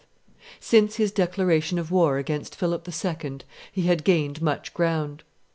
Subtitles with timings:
[0.59, 3.37] Since his declaration of war against Philip II.
[3.71, 5.21] he had gained much ground.